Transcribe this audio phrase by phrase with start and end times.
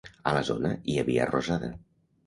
[0.29, 1.75] A la zona hi havia rosada.